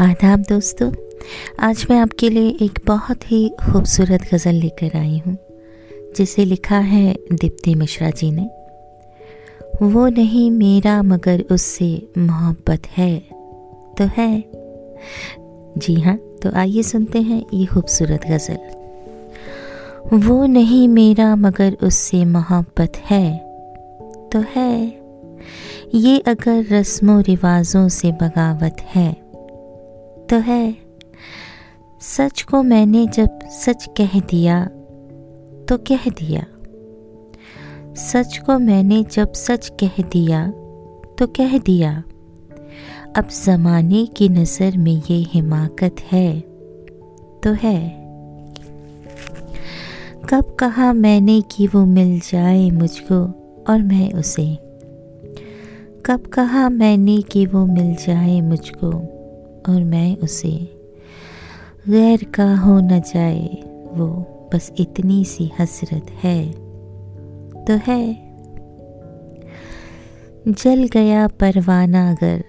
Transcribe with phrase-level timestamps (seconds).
[0.00, 0.92] आदाब दोस्तों,
[1.60, 5.36] आज मैं आपके लिए एक बहुत ही खूबसूरत गज़ल लेकर आई हूँ,
[6.16, 8.48] जिसे लिखा है दीप्ति मिश्रा जी ने।
[9.82, 13.18] वो नहीं मेरा मगर उससे मोहब्बत है
[13.98, 14.44] तो है।
[15.78, 18.58] जी हाँ तो आइए सुनते हैं ये खूबसूरत गज़ल।
[20.16, 23.38] वो नहीं मेरा मगर उससे मोहब्बत है
[24.32, 25.00] तो है।
[25.94, 29.25] ये अगर रस्मों रिवाजों से बगावत है
[30.30, 30.76] तो है।
[32.00, 34.64] सच को मैंने जब सच कह दिया
[35.68, 36.44] तो कह दिया।
[37.94, 40.50] सच को मैंने जब सच कह दिया
[41.18, 42.02] तो कह दिया।
[43.16, 46.40] अब जमाने की नज़र में ये हिमाकत है
[47.44, 47.78] तो है।
[50.28, 53.24] कब कहा मैंने कि वो मिल जाए मुझको
[53.68, 54.54] और मैं उसे?
[56.06, 59.15] कब कहा मैंने कि वो मिल जाए मुझको?
[59.68, 60.50] और मैं उसे
[61.88, 63.46] गैर का हो न जाए,
[63.94, 64.06] वो
[64.54, 66.52] बस इतनी सी हसरत है
[67.64, 68.26] तो है।
[70.48, 72.44] जल गया परवाना अगर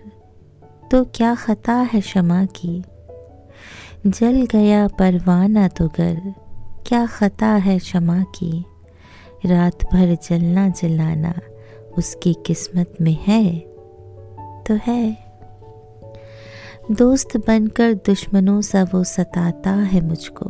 [0.91, 2.83] तो क्या ख़ता है शमा की?
[4.07, 6.33] जल गया परवाना तो गर
[6.88, 8.65] क्या ख़ता है शमा की?
[9.45, 11.33] रात भर जलना जलाना
[11.97, 13.59] उसकी किस्मत में है
[14.63, 15.27] तो है।
[16.92, 20.45] दोस्त बनकर दुश्मनों सा वो सताता है मुझको।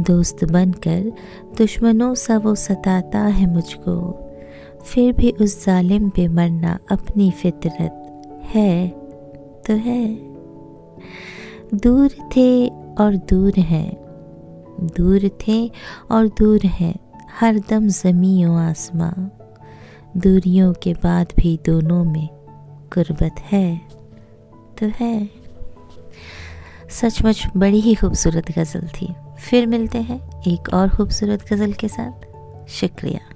[0.00, 1.12] दोस्त बनकर
[1.58, 3.96] दुश्मनों सा वो सताता है मुझको।
[4.84, 8.88] फिर भी उस जालिम पे मरना अपनी फितरत है
[9.66, 10.16] तो है।
[11.74, 13.96] दूर थे और दूर हैं,
[14.96, 15.70] दूर थे
[16.10, 16.94] और दूर हैं
[17.40, 19.28] हर दम ज़मी आसमां।
[20.20, 22.28] दूरियों के बाद भी दोनों में
[22.94, 23.80] गुर्बत है।
[24.78, 25.30] तो है।
[26.90, 32.12] सचमुच बड़ी ही खूबसूरत गज़ल थी। फिर मिलते हैं एक और खूबसूरत गज़ल के साथ।
[32.68, 33.35] शुक्रिया।